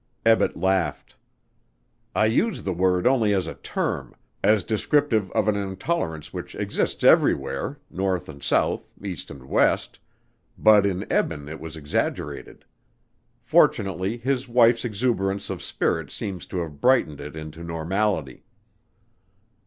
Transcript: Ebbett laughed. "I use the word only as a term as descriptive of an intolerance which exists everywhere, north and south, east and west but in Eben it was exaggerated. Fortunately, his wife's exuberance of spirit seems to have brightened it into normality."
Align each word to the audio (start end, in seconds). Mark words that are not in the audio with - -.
Ebbett 0.25 0.57
laughed. 0.57 1.15
"I 2.15 2.25
use 2.25 2.63
the 2.63 2.73
word 2.73 3.05
only 3.05 3.35
as 3.35 3.45
a 3.45 3.53
term 3.53 4.15
as 4.43 4.63
descriptive 4.63 5.29
of 5.33 5.47
an 5.47 5.55
intolerance 5.55 6.33
which 6.33 6.55
exists 6.55 7.03
everywhere, 7.03 7.77
north 7.87 8.27
and 8.27 8.41
south, 8.41 8.89
east 9.03 9.29
and 9.29 9.43
west 9.45 9.99
but 10.57 10.87
in 10.87 11.05
Eben 11.13 11.47
it 11.47 11.59
was 11.59 11.75
exaggerated. 11.77 12.65
Fortunately, 13.43 14.17
his 14.17 14.47
wife's 14.49 14.83
exuberance 14.85 15.51
of 15.51 15.61
spirit 15.61 16.09
seems 16.09 16.47
to 16.47 16.61
have 16.63 16.81
brightened 16.81 17.21
it 17.21 17.35
into 17.35 17.63
normality." 17.63 18.43